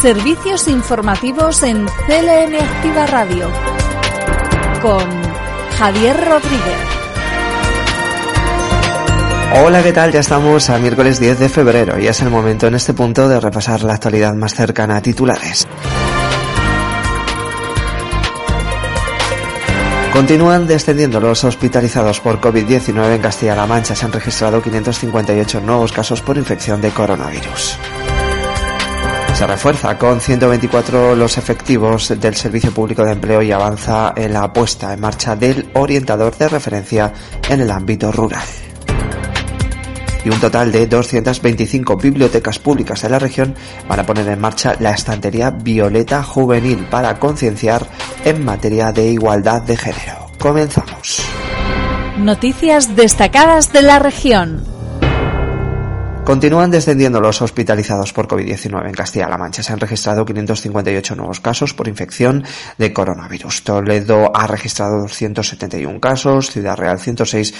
[0.00, 3.50] Servicios informativos en CLN Activa Radio
[4.80, 5.04] con
[5.76, 6.78] Javier Rodríguez.
[9.60, 10.12] Hola, ¿qué tal?
[10.12, 13.40] Ya estamos a miércoles 10 de febrero y es el momento en este punto de
[13.40, 15.66] repasar la actualidad más cercana a titulares.
[20.12, 23.96] Continúan descendiendo los hospitalizados por COVID-19 en Castilla-La Mancha.
[23.96, 27.76] Se han registrado 558 nuevos casos por infección de coronavirus.
[29.38, 34.52] Se refuerza con 124 los efectivos del Servicio Público de Empleo y avanza en la
[34.52, 37.12] puesta en marcha del orientador de referencia
[37.48, 38.42] en el ámbito rural.
[40.24, 43.54] Y un total de 225 bibliotecas públicas de la región
[43.88, 47.86] van a poner en marcha la estantería Violeta Juvenil para concienciar
[48.24, 50.32] en materia de igualdad de género.
[50.40, 51.22] Comenzamos.
[52.16, 54.77] Noticias destacadas de la región.
[56.28, 59.62] Continúan descendiendo los hospitalizados por COVID-19 en Castilla-La Mancha.
[59.62, 62.44] Se han registrado 558 nuevos casos por infección
[62.76, 63.64] de coronavirus.
[63.64, 67.54] Toledo ha registrado 271 casos, Ciudad Real 106,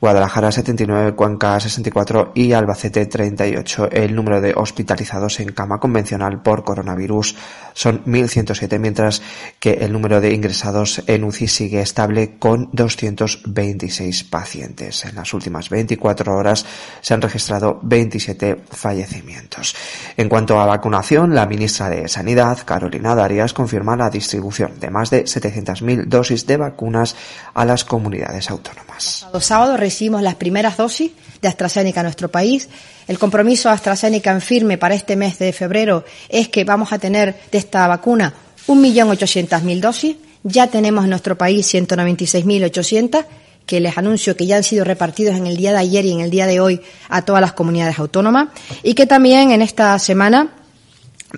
[0.00, 3.90] Guadalajara 79, Cuenca 64 y Albacete 38.
[3.92, 7.36] El número de hospitalizados en cama convencional por coronavirus
[7.74, 9.20] son 1.107, mientras
[9.60, 15.04] que el número de ingresados en UCI sigue estable con 226 pacientes.
[15.04, 16.64] En las últimas 24 horas
[17.02, 19.74] se han registrado 27 fallecimientos.
[20.16, 25.10] En cuanto a vacunación, la ministra de Sanidad, Carolina Darias, confirma la distribución de más
[25.10, 27.16] de 700.000 dosis de vacunas
[27.54, 29.26] a las comunidades autónomas.
[29.34, 32.68] El sábado recibimos las primeras dosis de AstraZeneca en nuestro país.
[33.08, 37.34] El compromiso AstraZeneca en firme para este mes de febrero es que vamos a tener
[37.50, 38.32] de esta vacuna
[38.68, 40.16] 1.800.000 dosis.
[40.44, 43.24] Ya tenemos en nuestro país 196.800
[43.66, 46.20] que les anuncio que ya han sido repartidos en el día de ayer y en
[46.20, 48.48] el día de hoy a todas las comunidades autónomas
[48.82, 50.54] y que también en esta semana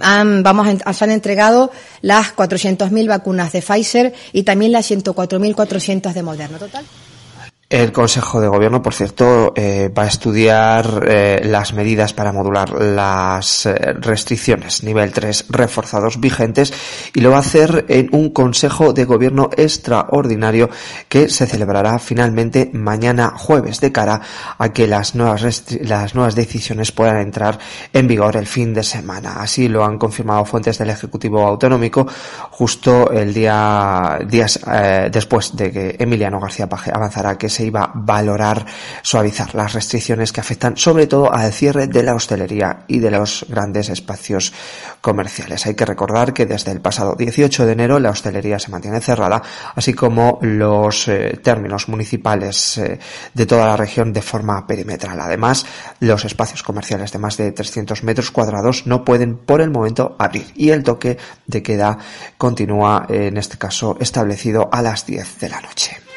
[0.01, 6.13] han, vamos a, se han entregado las 400.000 vacunas de Pfizer y también las 104.400
[6.13, 6.59] de Moderna.
[6.59, 6.85] Total.
[7.71, 12.71] El Consejo de Gobierno, por cierto, eh, va a estudiar eh, las medidas para modular
[12.71, 16.73] las eh, restricciones nivel 3 reforzados vigentes
[17.13, 20.71] y lo va a hacer en un Consejo de Gobierno extraordinario
[21.11, 24.23] que se celebrará finalmente mañana jueves de cara
[24.57, 27.59] a que las nuevas, las nuevas decisiones puedan entrar
[27.93, 29.43] en vigor el fin de semana.
[29.43, 32.07] Así lo han confirmado fuentes del Ejecutivo Autonómico
[32.51, 34.59] justo el día días
[35.13, 38.67] después de que Emiliano García Paje avanzará que se iba a valorar
[39.03, 43.47] suavizar las restricciones que afectan sobre todo al cierre de la hostelería y de los
[43.49, 44.53] grandes espacios
[45.01, 45.67] comerciales.
[45.67, 49.43] Hay que recordar que desde el pasado 18 de enero la hostelería se mantiene cerrada,
[49.75, 52.99] así como los eh, términos municipales eh,
[53.35, 55.21] de toda la región de forma perimetral.
[55.21, 55.67] Además,
[56.01, 60.47] los espacios comerciales de más de 300 metros cuadrados no pueden por el momento abrir
[60.55, 61.99] y el toque de queda
[62.37, 66.08] continúa en este caso establecido a las 10 de la noche.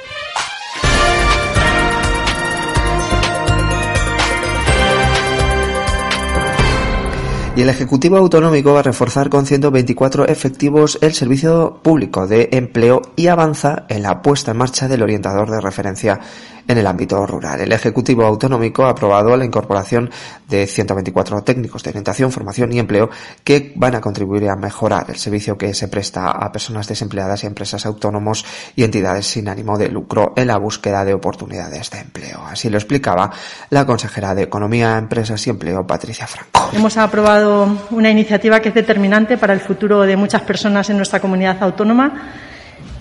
[7.62, 13.28] El Ejecutivo Autonómico va a reforzar con 124 efectivos el servicio público de empleo y
[13.28, 16.20] avanza en la puesta en marcha del orientador de referencia
[16.68, 17.62] en el ámbito rural.
[17.62, 20.10] El Ejecutivo Autonómico ha aprobado la incorporación
[20.48, 23.10] de 124 técnicos de orientación, formación y empleo
[23.44, 27.48] que van a contribuir a mejorar el servicio que se presta a personas desempleadas y
[27.48, 28.46] empresas autónomos
[28.76, 32.44] y entidades sin ánimo de lucro en la búsqueda de oportunidades de empleo.
[32.46, 33.32] Así lo explicaba
[33.70, 36.70] la consejera de Economía, Empresas y Empleo, Patricia Franco.
[36.74, 41.20] Hemos aprobado una iniciativa que es determinante para el futuro de muchas personas en nuestra
[41.20, 42.51] comunidad autónoma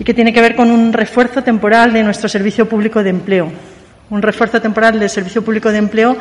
[0.01, 3.51] y que tiene que ver con un refuerzo temporal de nuestro servicio público de empleo.
[4.09, 6.17] Un refuerzo temporal del servicio público de empleo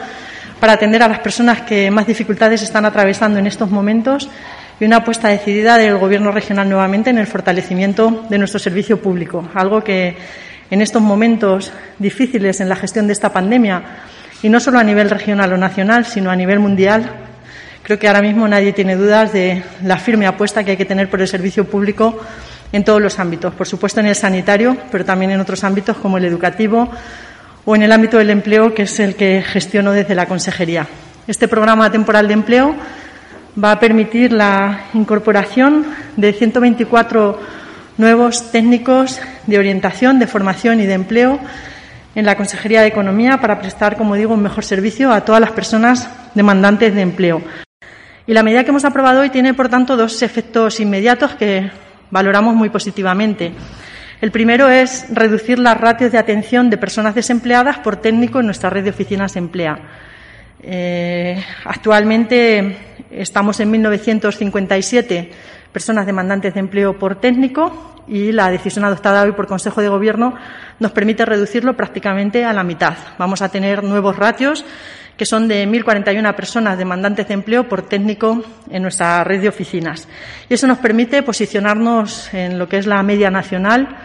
[0.61, 4.29] para atender a las personas que más dificultades están atravesando en estos momentos
[4.79, 9.49] y una apuesta decidida del Gobierno regional nuevamente en el fortalecimiento de nuestro servicio público,
[9.55, 10.15] algo que
[10.71, 13.83] en estos momentos difíciles en la gestión de esta pandemia,
[14.43, 17.11] y no solo a nivel regional o nacional, sino a nivel mundial,
[17.83, 21.09] creo que ahora mismo nadie tiene dudas de la firme apuesta que hay que tener
[21.09, 22.21] por el servicio público
[22.73, 26.19] en todos los ámbitos, por supuesto en el sanitario, pero también en otros ámbitos como
[26.19, 26.89] el educativo
[27.65, 30.87] o en el ámbito del empleo, que es el que gestiono desde la Consejería.
[31.27, 32.75] Este programa temporal de empleo
[33.63, 35.87] va a permitir la incorporación
[36.17, 37.41] de 124
[37.99, 41.39] nuevos técnicos de orientación, de formación y de empleo
[42.15, 45.51] en la Consejería de Economía para prestar, como digo, un mejor servicio a todas las
[45.51, 47.43] personas demandantes de empleo.
[48.27, 51.71] Y la medida que hemos aprobado hoy tiene, por tanto, dos efectos inmediatos que
[52.11, 53.53] valoramos muy positivamente.
[54.21, 58.69] El primero es reducir las ratios de atención de personas desempleadas por técnico en nuestra
[58.69, 59.79] red de oficinas de empleo.
[60.63, 62.77] Eh, actualmente
[63.11, 65.31] estamos en 1957
[65.73, 70.35] personas demandantes de empleo por técnico y la decisión adoptada hoy por Consejo de Gobierno
[70.81, 72.95] nos permite reducirlo prácticamente a la mitad.
[73.19, 74.65] Vamos a tener nuevos ratios
[75.21, 80.09] que son de 1.041 personas demandantes de empleo por técnico en nuestra red de oficinas.
[80.49, 83.99] Y eso nos permite posicionarnos en lo que es la media nacional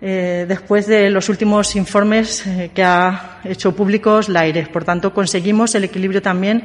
[0.00, 4.70] eh, después de los últimos informes eh, que ha hecho públicos la AIRES.
[4.70, 6.64] Por tanto, conseguimos el equilibrio también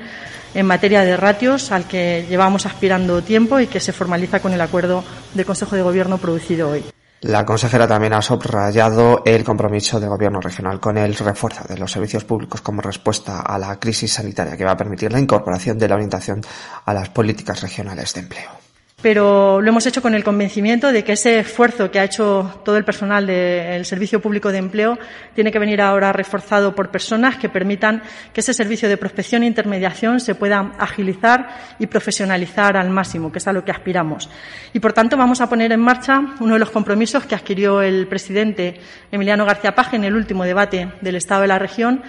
[0.54, 4.62] en materia de ratios al que llevamos aspirando tiempo y que se formaliza con el
[4.62, 5.04] acuerdo
[5.34, 6.86] del Consejo de Gobierno producido hoy.
[7.22, 11.92] La consejera también ha subrayado el compromiso del Gobierno regional con el refuerzo de los
[11.92, 15.90] servicios públicos como respuesta a la crisis sanitaria que va a permitir la incorporación de
[15.90, 16.42] la orientación
[16.86, 18.69] a las políticas regionales de empleo
[19.02, 22.76] pero lo hemos hecho con el convencimiento de que ese esfuerzo que ha hecho todo
[22.78, 24.98] el personal del Servicio Público de Empleo
[25.34, 28.04] tiene que venir ahora reforzado por personas que permitan
[28.34, 31.50] que ese servicio de prospección e intermediación se pueda agilizar
[31.80, 34.30] y profesionalizar al máximo, que es a lo que aspiramos.
[34.74, 38.08] Y, por tanto, vamos a poner en marcha uno de los compromisos que adquirió el
[38.08, 38.82] presidente
[39.12, 42.04] Emiliano García Paje en el último debate del Estado de la región,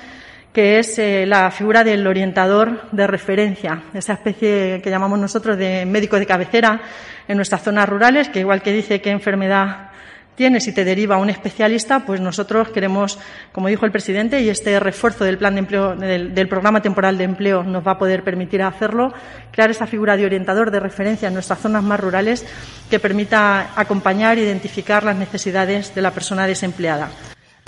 [0.53, 5.87] que es eh, la figura del orientador de referencia, esa especie que llamamos nosotros de
[5.87, 6.81] médico de cabecera
[7.29, 9.91] en nuestras zonas rurales, que igual que dice qué enfermedad
[10.35, 13.19] tienes y te deriva a un especialista, pues nosotros queremos,
[13.53, 17.19] como dijo el presidente, y este refuerzo del plan de empleo, del, del, programa temporal
[17.19, 19.13] de empleo nos va a poder permitir hacerlo,
[19.53, 22.47] crear esa figura de orientador de referencia en nuestras zonas más rurales
[22.89, 27.11] que permita acompañar e identificar las necesidades de la persona desempleada.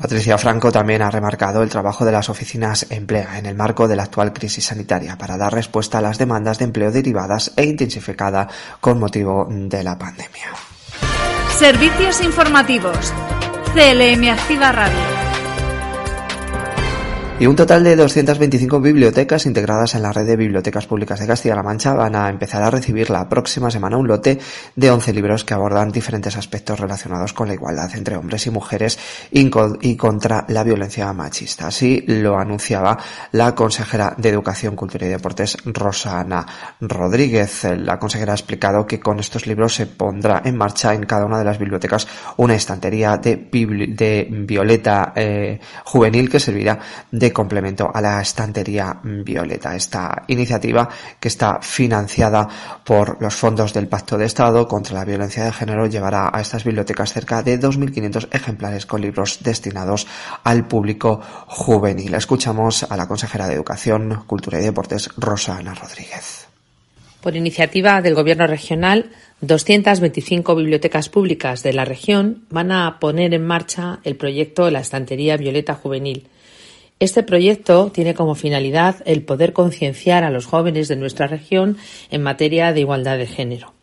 [0.02, 3.94] Patricia Franco también ha remarcado el trabajo de las oficinas Emplea en el marco de
[3.94, 8.48] la actual crisis sanitaria para dar respuesta a las demandas de empleo derivadas e intensificada
[8.80, 10.50] con motivo de la pandemia.
[11.56, 13.14] Servicios informativos.
[13.74, 15.21] CLM Activa Radio.
[17.42, 21.64] Y un total de 225 bibliotecas integradas en la red de bibliotecas públicas de Castilla-La
[21.64, 24.38] Mancha van a empezar a recibir la próxima semana un lote
[24.76, 28.96] de 11 libros que abordan diferentes aspectos relacionados con la igualdad entre hombres y mujeres
[29.32, 29.50] y
[29.96, 31.66] contra la violencia machista.
[31.66, 32.96] Así lo anunciaba
[33.32, 36.46] la consejera de Educación, Cultura y Deportes, Rosana
[36.80, 37.64] Rodríguez.
[37.76, 41.40] La consejera ha explicado que con estos libros se pondrá en marcha en cada una
[41.40, 42.06] de las bibliotecas
[42.36, 46.78] una estantería de, violeta eh, juvenil que servirá
[47.10, 49.74] de complemento a la estantería violeta.
[49.74, 50.88] Esta iniciativa
[51.18, 52.48] que está financiada
[52.84, 56.64] por los fondos del Pacto de Estado contra la Violencia de Género llevará a estas
[56.64, 60.06] bibliotecas cerca de 2.500 ejemplares con libros destinados
[60.44, 62.14] al público juvenil.
[62.14, 66.48] Escuchamos a la consejera de Educación, Cultura y Deportes, Rosana Rodríguez.
[67.22, 69.10] Por iniciativa del Gobierno regional,
[69.42, 75.36] 225 bibliotecas públicas de la región van a poner en marcha el proyecto La Estantería
[75.36, 76.26] Violeta Juvenil,
[77.02, 81.76] este proyecto tiene como finalidad el poder concienciar a los jóvenes de nuestra región
[82.12, 83.74] en materia de igualdad de género.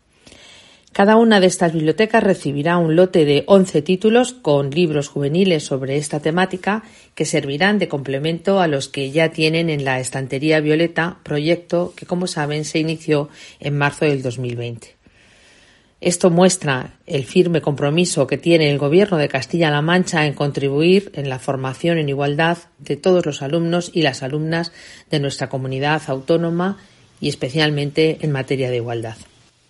[0.94, 5.98] Cada una de estas bibliotecas recibirá un lote de 11 títulos con libros juveniles sobre
[5.98, 6.84] esta temática
[7.14, 12.06] que servirán de complemento a los que ya tienen en la estantería violeta, proyecto que,
[12.06, 13.28] como saben, se inició
[13.60, 14.99] en marzo del 2020.
[16.02, 21.28] Esto muestra el firme compromiso que tiene el Gobierno de Castilla-La Mancha en contribuir en
[21.28, 24.72] la formación en igualdad de todos los alumnos y las alumnas
[25.12, 26.78] de nuestra comunidad autónoma
[27.20, 29.18] y especialmente en materia de igualdad.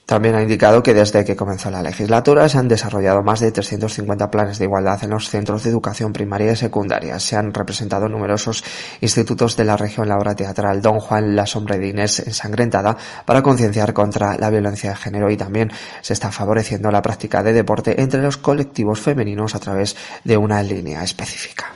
[0.09, 4.31] También ha indicado que desde que comenzó la legislatura se han desarrollado más de 350
[4.31, 7.19] planes de igualdad en los centros de educación primaria y secundaria.
[7.19, 8.63] Se han representado numerosos
[9.01, 13.43] institutos de la región la obra teatral Don Juan La Sombra de Inés ensangrentada para
[13.43, 18.01] concienciar contra la violencia de género y también se está favoreciendo la práctica de deporte
[18.01, 21.67] entre los colectivos femeninos a través de una línea específica.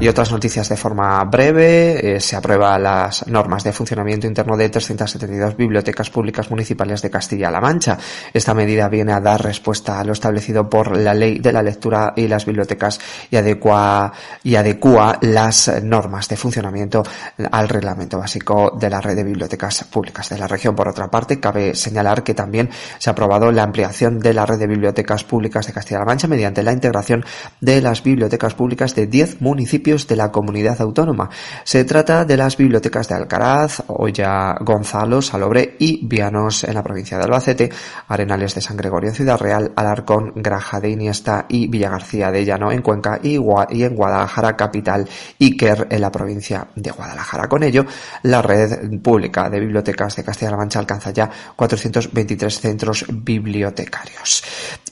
[0.00, 2.16] Y otras noticias de forma breve.
[2.16, 7.60] Eh, se aprueba las normas de funcionamiento interno de 372 bibliotecas públicas municipales de Castilla-La
[7.60, 7.96] Mancha.
[8.32, 12.12] Esta medida viene a dar respuesta a lo establecido por la ley de la lectura
[12.16, 17.04] y las bibliotecas y adecua, y adecua las normas de funcionamiento
[17.52, 20.74] al reglamento básico de la red de bibliotecas públicas de la región.
[20.74, 24.58] Por otra parte, cabe señalar que también se ha aprobado la ampliación de la red
[24.58, 27.24] de bibliotecas públicas de Castilla-La Mancha mediante la integración
[27.60, 31.28] de las bibliotecas públicas de 10 municipios de la comunidad autónoma.
[31.62, 37.18] Se trata de las bibliotecas de Alcaraz, Olla Gonzalo, Salobre y Vianos en la provincia
[37.18, 37.70] de Albacete,
[38.08, 42.72] Arenales de San Gregorio en Ciudad Real, Alarcón, Graja de Iniesta y Villagarcía de Llano
[42.72, 45.06] en Cuenca y, en Guadalajara capital,
[45.38, 47.46] Iker en la provincia de Guadalajara.
[47.46, 47.84] Con ello,
[48.22, 54.42] la red pública de bibliotecas de Castilla-La Mancha alcanza ya 423 centros bibliotecarios.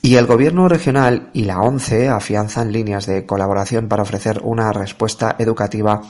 [0.03, 5.35] Y el gobierno regional y la ONCE afianzan líneas de colaboración para ofrecer una respuesta
[5.39, 6.01] educativa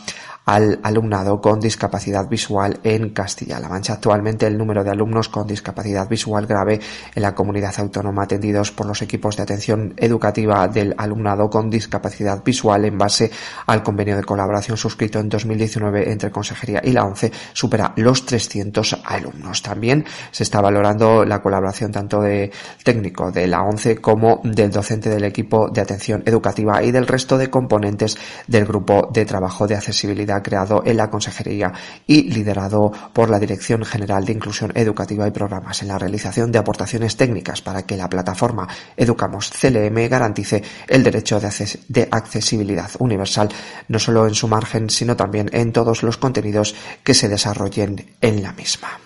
[0.45, 3.93] al alumnado con discapacidad visual en Castilla-La Mancha.
[3.93, 6.79] Actualmente el número de alumnos con discapacidad visual grave
[7.15, 12.43] en la comunidad autónoma atendidos por los equipos de atención educativa del alumnado con discapacidad
[12.43, 13.31] visual en base
[13.67, 19.01] al convenio de colaboración suscrito en 2019 entre Consejería y la ONCE supera los 300
[19.05, 19.62] alumnos.
[19.62, 22.51] También se está valorando la colaboración tanto de
[22.83, 27.38] técnico de la ONCE como del docente del equipo de atención educativa y del resto
[27.38, 31.71] de componentes del grupo de trabajo de accesibilidad creado en la Consejería
[32.07, 36.59] y liderado por la Dirección General de Inclusión Educativa y Programas en la realización de
[36.59, 43.49] aportaciones técnicas para que la plataforma Educamos CLM garantice el derecho de, accesibilidad universal
[43.87, 48.41] no solo en su margen sino también en todos los contenidos que se desarrollen en
[48.41, 48.99] la misma.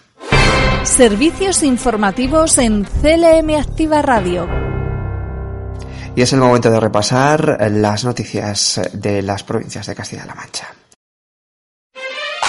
[0.84, 4.48] Servicios informativos en CLM Activa Radio.
[6.15, 10.67] Y es el momento de repasar las noticias de las provincias de Castilla-La Mancha.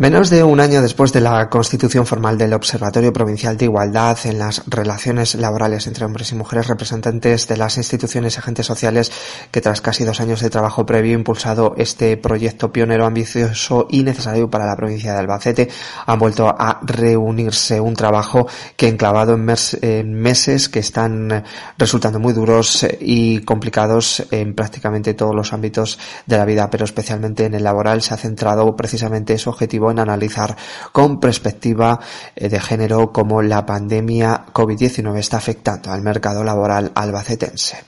[0.00, 4.38] Menos de un año después de la constitución formal del Observatorio Provincial de Igualdad en
[4.38, 9.12] las relaciones laborales entre hombres y mujeres, representantes de las instituciones y agentes sociales
[9.50, 14.48] que tras casi dos años de trabajo previo impulsado este proyecto pionero, ambicioso y necesario
[14.48, 15.68] para la provincia de Albacete,
[16.06, 17.78] han vuelto a reunirse.
[17.78, 21.44] Un trabajo que enclavado en, meses que están
[21.76, 27.44] resultando muy duros y complicados en prácticamente todos los ámbitos de la vida, pero especialmente
[27.44, 30.56] en el laboral se ha centrado precisamente su objetivo en analizar
[30.92, 32.00] con perspectiva
[32.34, 37.78] eh, de género cómo la pandemia COVID-19 está afectando al mercado laboral albacetense.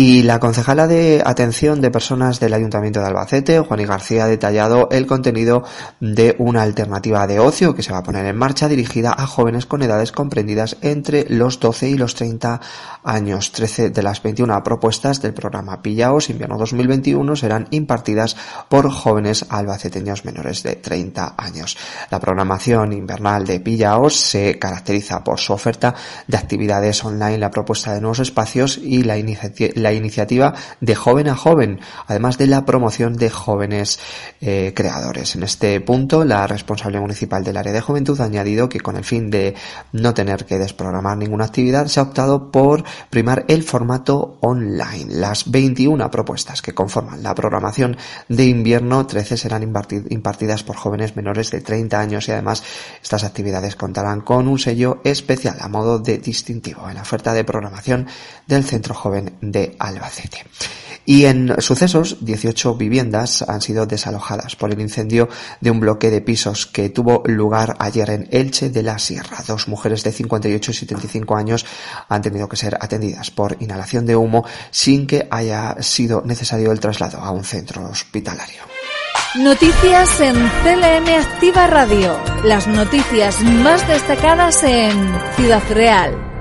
[0.00, 4.28] Y la concejala de atención de personas del Ayuntamiento de Albacete, Juan y García, ha
[4.28, 5.64] detallado el contenido
[5.98, 9.66] de una alternativa de ocio que se va a poner en marcha dirigida a jóvenes
[9.66, 12.60] con edades comprendidas entre los 12 y los 30
[13.02, 13.50] años.
[13.50, 18.36] 13 de las 21 propuestas del programa Pillaos Invierno 2021 serán impartidas
[18.68, 21.76] por jóvenes albaceteños menores de 30 años.
[22.12, 25.96] La programación invernal de Pillaos se caracteriza por su oferta
[26.28, 31.28] de actividades online, la propuesta de nuevos espacios y la iniciativa la iniciativa de joven
[31.28, 33.98] a joven, además de la promoción de jóvenes
[34.40, 35.34] eh, creadores.
[35.34, 39.04] En este punto, la responsable municipal del área de juventud ha añadido que con el
[39.04, 39.54] fin de
[39.92, 45.14] no tener que desprogramar ninguna actividad, se ha optado por primar el formato online.
[45.14, 47.96] Las 21 propuestas que conforman la programación
[48.28, 52.62] de invierno, 13 serán impartidas por jóvenes menores de 30 años y además
[53.02, 57.44] estas actividades contarán con un sello especial a modo de distintivo en la oferta de
[57.44, 58.06] programación
[58.46, 60.44] del Centro Joven de Albacete.
[61.08, 66.20] Y en sucesos, 18 viviendas han sido desalojadas por el incendio de un bloque de
[66.20, 69.38] pisos que tuvo lugar ayer en Elche de la Sierra.
[69.46, 71.64] Dos mujeres de 58 y 75 años
[72.10, 76.80] han tenido que ser atendidas por inhalación de humo sin que haya sido necesario el
[76.80, 78.60] traslado a un centro hospitalario.
[79.36, 82.18] Noticias en CLM Activa Radio.
[82.44, 84.92] Las noticias más destacadas en
[85.36, 86.37] Ciudad Real.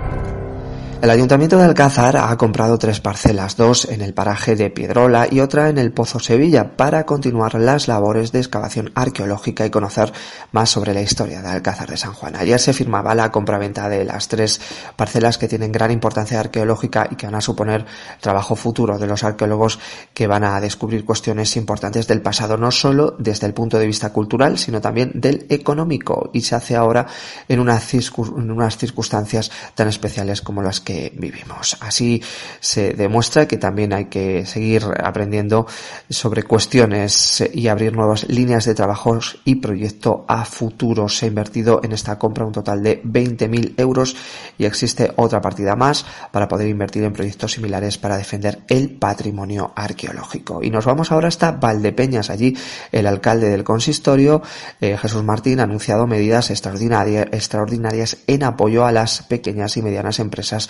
[1.00, 5.42] El Ayuntamiento de Alcázar ha comprado tres parcelas, dos en el paraje de Piedrola y
[5.42, 10.12] otra en el Pozo Sevilla, para continuar las labores de excavación arqueológica y conocer
[10.52, 12.36] más sobre la historia de Alcázar de San Juan.
[12.36, 14.60] Ayer se firmaba la compraventa de las tres
[14.96, 17.86] parcelas que tienen gran importancia arqueológica y que van a suponer
[18.20, 19.78] trabajo futuro de los arqueólogos
[20.16, 24.12] que van a descubrir cuestiones importantes del pasado, no solo desde el punto de vista
[24.12, 26.32] cultural, sino también del económico.
[26.34, 27.06] Y se hace ahora
[27.48, 31.78] en en unas circunstancias tan especiales como las que vivimos.
[31.82, 32.22] Así
[32.60, 35.68] se demuestra que también hay que seguir aprendiendo
[36.10, 41.10] sobre cuestiones y abrir nuevas líneas de trabajos y proyecto a futuro.
[41.10, 44.16] Se ha invertido en esta compra un total de 20.000 euros
[44.58, 49.74] y existe otra partida más para poder invertir en proyectos similares para defender el patrimonio
[49.76, 50.64] arqueológico.
[50.64, 52.30] Y nos vamos ahora hasta Valdepeñas.
[52.30, 52.56] Allí
[52.92, 54.42] el alcalde del consistorio,
[54.82, 60.20] eh, Jesús Martín, ha anunciado medidas extraordinarias, extraordinarias en apoyo a las pequeñas y medianas
[60.20, 60.70] empresas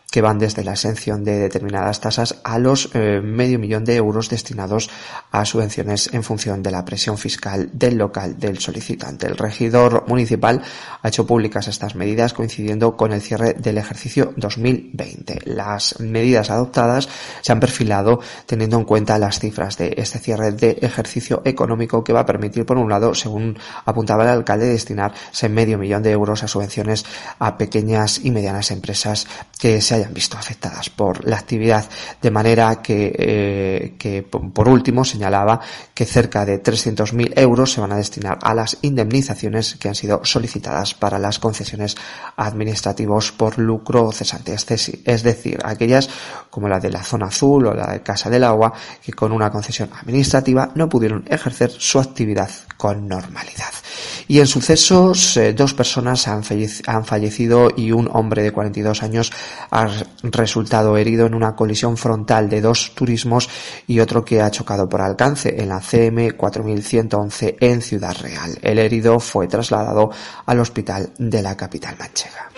[0.11, 4.29] que van desde la exención de determinadas tasas a los eh, medio millón de euros
[4.29, 4.89] destinados
[5.31, 9.27] a subvenciones en función de la presión fiscal del local del solicitante.
[9.27, 10.61] El regidor municipal
[11.01, 15.39] ha hecho públicas estas medidas coincidiendo con el cierre del ejercicio 2020.
[15.45, 17.07] Las medidas adoptadas
[17.39, 22.11] se han perfilado teniendo en cuenta las cifras de este cierre de ejercicio económico que
[22.11, 26.43] va a permitir, por un lado, según apuntaba el alcalde, destinarse medio millón de euros
[26.43, 27.05] a subvenciones
[27.39, 29.25] a pequeñas y medianas empresas
[29.57, 31.85] que se hayan visto afectadas por la actividad.
[32.21, 35.59] De manera que, eh, por último, señalaba
[35.93, 40.23] que cerca de 300.000 euros se van a destinar a las indemnizaciones que han sido
[40.23, 41.95] solicitadas para las concesiones
[42.35, 44.53] administrativos por lucro cesante.
[44.53, 46.09] Es decir, aquellas
[46.49, 49.49] como la de la zona azul o la de Casa del Agua que con una
[49.49, 53.71] concesión administrativa no pudieron ejercer su actividad con normalidad.
[54.27, 59.31] Y en sucesos, eh, dos personas han fallecido y un hombre de 42 años
[59.69, 59.87] ha
[60.23, 63.49] resultado herido en una colisión frontal de dos turismos
[63.87, 68.57] y otro que ha chocado por alcance en la CM 4111 en Ciudad Real.
[68.61, 70.11] El herido fue trasladado
[70.45, 72.49] al hospital de la capital manchega.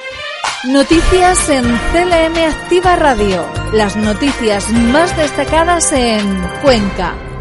[0.66, 3.46] Noticias en CLM Activa Radio.
[3.74, 7.33] Las noticias más destacadas en Cuenca.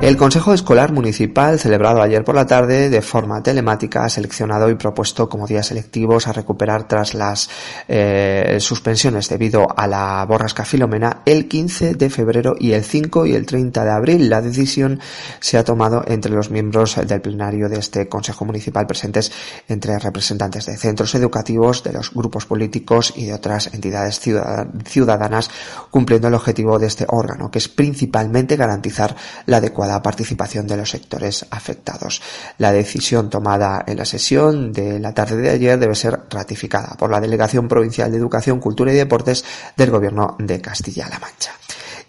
[0.00, 4.74] El Consejo Escolar Municipal, celebrado ayer por la tarde de forma telemática, ha seleccionado y
[4.74, 7.50] propuesto como días selectivos a recuperar tras las
[7.86, 13.34] eh, suspensiones debido a la borrasca Filomena el 15 de febrero y el 5 y
[13.34, 14.30] el 30 de abril.
[14.30, 15.00] La decisión
[15.38, 19.30] se ha tomado entre los miembros del plenario de este Consejo Municipal presentes
[19.68, 25.50] entre representantes de centros educativos, de los grupos políticos y de otras entidades ciudadanas,
[25.90, 29.14] cumpliendo el objetivo de este órgano, que es principalmente garantizar
[29.44, 32.22] la adecuada la participación de los sectores afectados.
[32.58, 37.10] La decisión tomada en la sesión de la tarde de ayer debe ser ratificada por
[37.10, 39.44] la Delegación Provincial de Educación, Cultura y Deportes
[39.76, 41.52] del Gobierno de Castilla-La Mancha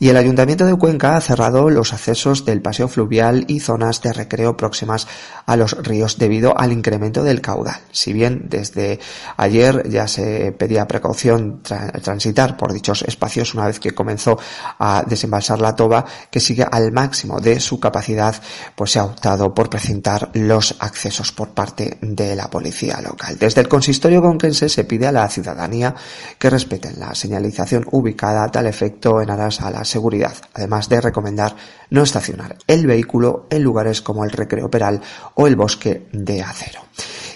[0.01, 4.11] y el Ayuntamiento de Cuenca ha cerrado los accesos del paseo fluvial y zonas de
[4.11, 5.07] recreo próximas
[5.45, 7.79] a los ríos debido al incremento del caudal.
[7.91, 8.99] Si bien desde
[9.37, 14.39] ayer ya se pedía precaución transitar por dichos espacios una vez que comenzó
[14.79, 18.33] a desembalsar la toba que sigue al máximo de su capacidad,
[18.75, 23.37] pues se ha optado por precintar los accesos por parte de la policía local.
[23.37, 25.93] Desde el consistorio conquense se pide a la ciudadanía
[26.39, 31.01] que respeten la señalización ubicada a tal efecto en aras a las seguridad, además de
[31.01, 31.55] recomendar
[31.89, 35.01] no estacionar el vehículo en lugares como el recreo peral
[35.35, 36.81] o el bosque de acero.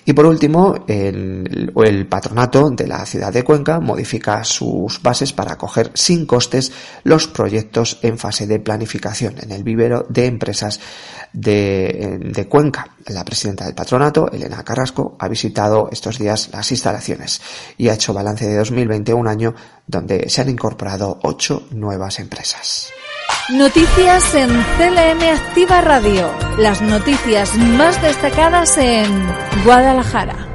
[0.07, 5.89] Y por último, el, patronato de la ciudad de Cuenca modifica sus bases para acoger
[5.95, 6.71] sin costes
[7.03, 10.79] los proyectos en fase de planificación en el vivero de empresas
[11.33, 12.87] de, de Cuenca.
[13.07, 17.41] La presidenta del patronato, Elena Carrasco, ha visitado estos días las instalaciones
[17.77, 19.55] y ha hecho balance de 2020, un año
[19.87, 22.91] donde se han incorporado ocho nuevas empresas.
[23.51, 26.33] Noticias en CLM Activa Radio.
[26.57, 29.05] Las noticias más destacadas en
[29.63, 30.54] Guadalajara.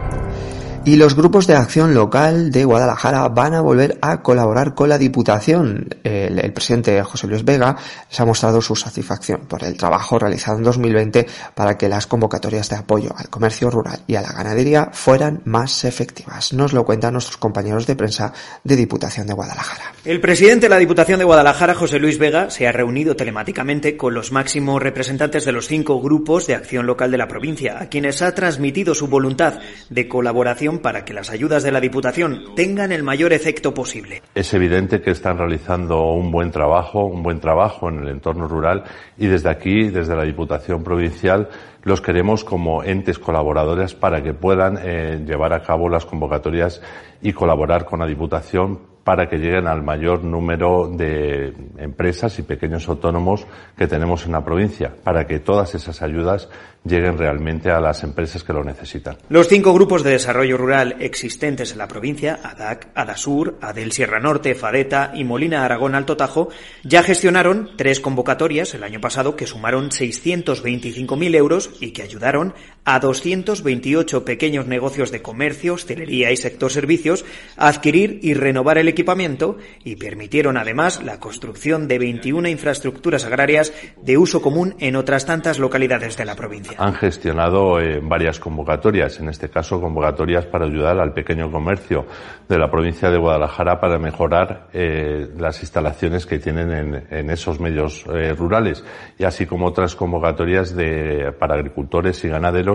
[0.82, 4.96] Y los grupos de acción local de Guadalajara van a volver a colaborar con la
[4.96, 5.88] Diputación.
[6.02, 7.76] El, presidente José Luis Vega
[8.08, 12.70] se ha mostrado su satisfacción por el trabajo realizado en 2020 para que las convocatorias
[12.70, 16.54] de apoyo al comercio rural y a la ganadería fueran más efectivas.
[16.54, 18.32] Nos lo cuentan nuestros compañeros de prensa
[18.64, 19.92] de Diputación de Guadalajara.
[20.06, 24.14] El presidente de la Diputación de Guadalajara, José Luis Vega, se ha reunido telemáticamente con
[24.14, 28.22] los máximos representantes de los cinco grupos de acción local de la provincia, a quienes
[28.22, 33.02] ha transmitido su voluntad de colaboración para que las ayudas de la Diputación tengan el
[33.02, 34.22] mayor efecto posible.
[34.34, 38.84] Es evidente que están realizando un buen trabajo, un buen trabajo en el entorno rural
[39.18, 41.48] y desde aquí, desde la Diputación Provincial,
[41.82, 46.80] los queremos como entes colaboradores para que puedan eh, llevar a cabo las convocatorias
[47.22, 52.88] y colaborar con la Diputación para que lleguen al mayor número de empresas y pequeños
[52.88, 56.48] autónomos que tenemos en la provincia, para que todas esas ayudas
[56.84, 59.16] lleguen realmente a las empresas que lo necesitan.
[59.28, 64.54] Los cinco grupos de desarrollo rural existentes en la provincia, ADAC, ADASUR, ADEL Sierra Norte,
[64.54, 66.48] FADETA y Molina Aragón Alto Tajo,
[66.82, 72.98] ya gestionaron tres convocatorias el año pasado que sumaron 625.000 euros y que ayudaron a
[72.98, 77.24] 228 pequeños negocios de comercio, hostelería y sector servicios
[77.56, 83.72] a adquirir y renovar el equipamiento y permitieron además la construcción de 21 infraestructuras agrarias
[84.02, 86.76] de uso común en otras tantas localidades de la provincia.
[86.78, 92.06] Han gestionado eh, varias convocatorias, en este caso convocatorias para ayudar al pequeño comercio
[92.48, 98.04] de la provincia de Guadalajara para mejorar eh, las instalaciones que tienen en, esos medios
[98.12, 98.84] eh, rurales
[99.18, 102.69] y así como otras convocatorias de, para agricultores y ganaderos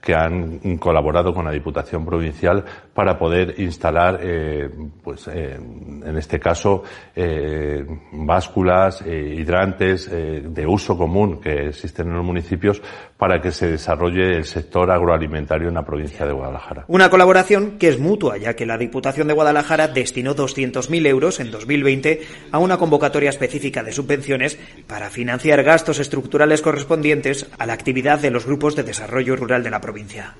[0.00, 4.20] que han colaborado con la Diputación Provincial para poder instalar,
[5.02, 6.84] pues, en este caso,
[8.12, 12.80] básculas, hidrantes de uso común que existen en los municipios
[13.16, 16.84] para que se desarrolle el sector agroalimentario en la provincia de Guadalajara.
[16.88, 21.50] Una colaboración que es mutua, ya que la Diputación de Guadalajara destinó 200.000 euros en
[21.50, 22.20] 2020
[22.52, 28.30] a una convocatoria específica de subvenciones para financiar gastos estructurales correspondientes a la actividad de
[28.30, 30.34] los grupos de desarrollo rural de la provincia.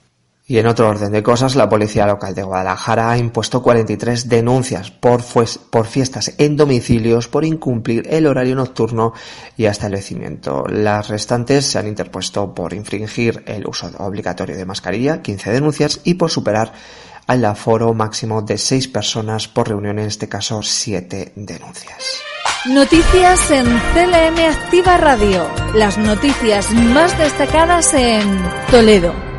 [0.48, 4.92] Y en otro orden de cosas, la Policía Local de Guadalajara ha impuesto 43 denuncias
[4.92, 5.24] por,
[5.70, 9.12] por fiestas en domicilios por incumplir el horario nocturno
[9.56, 10.64] y hasta establecimiento.
[10.68, 16.14] Las restantes se han interpuesto por infringir el uso obligatorio de mascarilla, 15 denuncias, y
[16.14, 16.72] por superar
[17.26, 22.22] al aforo máximo de 6 personas por reunión, en este caso 7 denuncias.
[22.66, 25.48] Noticias en CLM Activa Radio.
[25.74, 29.35] Las noticias más destacadas en Toledo.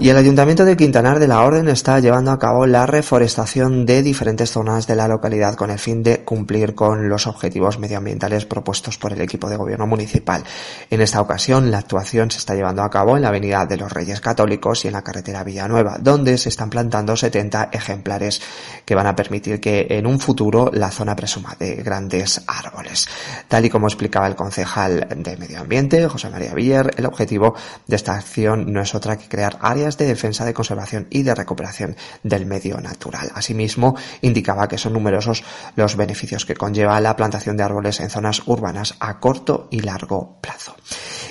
[0.00, 4.02] Y el Ayuntamiento de Quintanar de la Orden está llevando a cabo la reforestación de
[4.02, 8.96] diferentes zonas de la localidad con el fin de cumplir con los objetivos medioambientales propuestos
[8.96, 10.42] por el equipo de gobierno municipal.
[10.88, 13.92] En esta ocasión, la actuación se está llevando a cabo en la Avenida de los
[13.92, 18.40] Reyes Católicos y en la carretera Villanueva, donde se están plantando 70 ejemplares
[18.86, 23.06] que van a permitir que en un futuro la zona presuma de grandes árboles.
[23.48, 27.54] Tal y como explicaba el concejal de Medio Ambiente, José María Villar, el objetivo
[27.86, 31.34] de esta acción no es otra que crear áreas de defensa, de conservación y de
[31.34, 33.30] recuperación del medio natural.
[33.34, 35.44] Asimismo, indicaba que son numerosos
[35.76, 40.38] los beneficios que conlleva la plantación de árboles en zonas urbanas a corto y largo
[40.40, 40.76] plazo.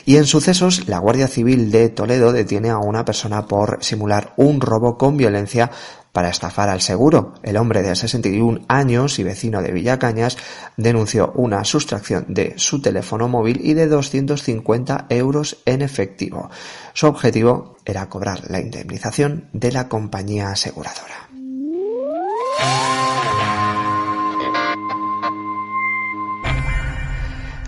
[0.05, 4.61] Y en sucesos, la Guardia Civil de Toledo detiene a una persona por simular un
[4.61, 5.71] robo con violencia
[6.11, 7.33] para estafar al seguro.
[7.43, 10.37] El hombre de 61 años y vecino de Villacañas
[10.77, 16.49] denunció una sustracción de su teléfono móvil y de 250 euros en efectivo.
[16.93, 21.29] Su objetivo era cobrar la indemnización de la compañía aseguradora.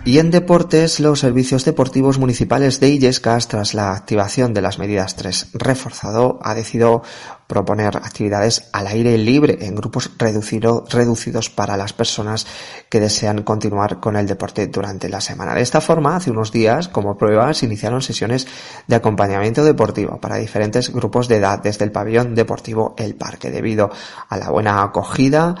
[0.04, 5.14] Y en deportes, los servicios deportivos municipales de Illescas, tras la activación de las medidas
[5.14, 7.04] 3 reforzado, ha decidido
[7.52, 12.46] proponer actividades al aire libre en grupos reducidos para las personas
[12.88, 15.54] que desean continuar con el deporte durante la semana.
[15.54, 18.46] De esta forma, hace unos días, como prueba, se iniciaron sesiones
[18.86, 23.50] de acompañamiento deportivo para diferentes grupos de edad desde el pabellón deportivo El Parque.
[23.50, 23.90] Debido
[24.30, 25.54] a la buena acogida,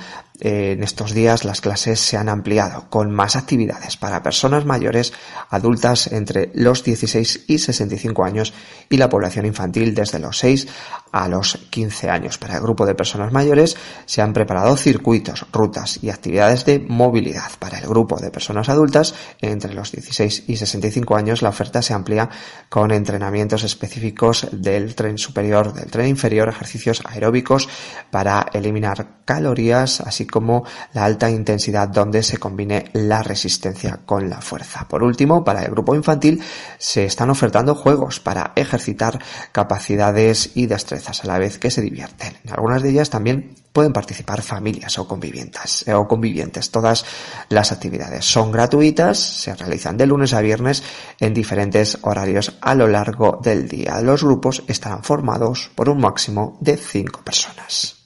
[0.44, 5.12] en estos días las clases se han ampliado con más actividades para personas mayores,
[5.50, 8.52] adultas entre los 16 y 65 años
[8.88, 10.66] y la población infantil desde los 6
[11.12, 12.38] a los 15 años.
[12.38, 17.50] Para el grupo de personas mayores se han preparado circuitos, rutas y actividades de movilidad.
[17.58, 21.92] Para el grupo de personas adultas entre los 16 y 65 años la oferta se
[21.92, 22.30] amplía
[22.70, 27.68] con entrenamientos específicos del tren superior, del tren inferior, ejercicios aeróbicos
[28.10, 34.40] para eliminar calorías, así como la alta intensidad donde se combine la resistencia con la
[34.40, 34.86] fuerza.
[34.88, 36.42] Por último, para el grupo infantil
[36.78, 39.18] se están ofertando juegos para ejercitar
[39.52, 42.36] capacidades y destrezas a la vez que se divierten.
[42.44, 46.70] En algunas de ellas también pueden participar familias o convivientes, o convivientes.
[46.70, 47.04] Todas
[47.48, 50.82] las actividades son gratuitas, se realizan de lunes a viernes
[51.20, 54.00] en diferentes horarios a lo largo del día.
[54.00, 58.01] Los grupos estarán formados por un máximo de cinco personas.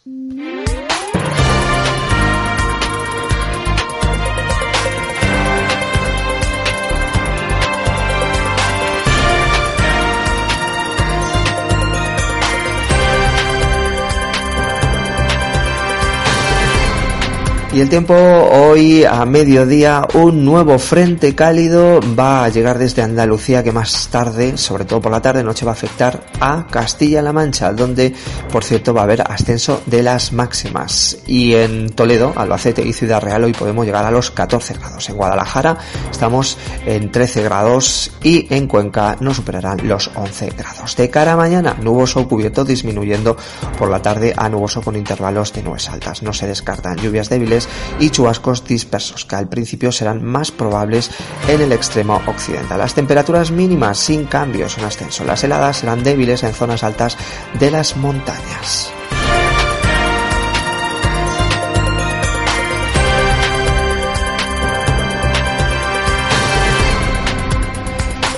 [17.77, 23.63] Y el tiempo hoy a mediodía, un nuevo frente cálido va a llegar desde Andalucía
[23.63, 27.75] que más tarde, sobre todo por la tarde, noche va a afectar a Castilla-La Mancha,
[27.75, 28.15] donde
[28.51, 31.19] por cierto va a haber ascenso de las máximas.
[31.27, 35.11] Y en Toledo, Albacete y Ciudad Real hoy podemos llegar a los 14 grados.
[35.11, 35.77] En Guadalajara
[36.11, 40.97] estamos en 13 grados y en Cuenca no superarán los 11 grados.
[40.97, 43.37] De cara a mañana, nuboso cubierto disminuyendo
[43.79, 46.23] por la tarde a nuboso con intervalos de nubes altas.
[46.23, 47.66] No se descartan lluvias débiles
[47.99, 51.11] y chubascos dispersos, que al principio serán más probables
[51.49, 52.79] en el extremo occidental.
[52.79, 55.25] Las temperaturas mínimas sin cambios en ascenso.
[55.25, 57.17] Las heladas serán débiles en zonas altas
[57.59, 58.93] de las montañas.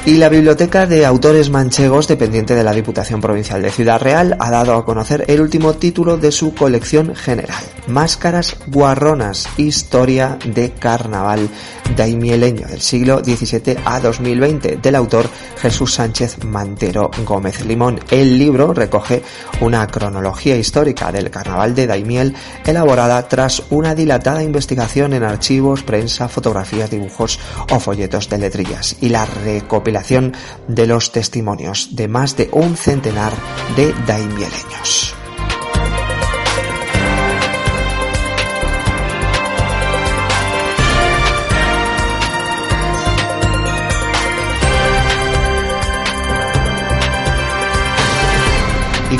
[0.09, 4.51] Y la Biblioteca de Autores Manchegos, dependiente de la Diputación Provincial de Ciudad Real, ha
[4.51, 11.49] dado a conocer el último título de su colección general, Máscaras Guarronas, Historia de Carnaval
[11.97, 15.29] daimieleño del siglo XVII a 2020, del autor
[15.61, 18.01] Jesús Sánchez Mantero Gómez Limón.
[18.11, 19.23] El libro recoge
[19.61, 26.29] una cronología histórica del Carnaval de Daimiel elaborada tras una dilatada investigación en archivos, prensa,
[26.29, 27.39] fotografías, dibujos
[27.71, 30.35] o folletos de letrillas y la recopilación
[30.67, 33.33] de los testimonios de más de un centenar
[33.77, 35.08] de daimieleños.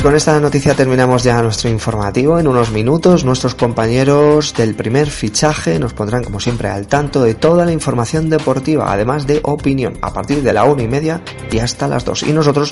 [0.03, 2.39] Con esta noticia terminamos ya nuestro informativo.
[2.39, 7.35] En unos minutos nuestros compañeros del primer fichaje nos pondrán como siempre al tanto de
[7.35, 11.59] toda la información deportiva, además de opinión, a partir de la una y media y
[11.59, 12.23] hasta las dos.
[12.23, 12.71] Y nosotros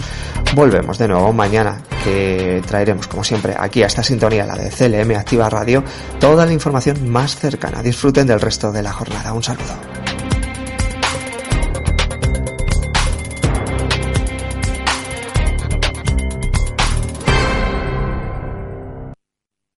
[0.55, 5.15] volvemos de nuevo mañana, que traeremos como siempre aquí a esta sintonía, la de CLM
[5.17, 5.83] Activa Radio,
[6.19, 7.83] toda la información más cercana.
[7.83, 9.33] Disfruten del resto de la jornada.
[9.33, 10.06] Un saludo.